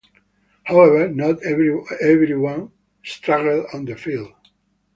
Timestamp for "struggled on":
3.03-3.85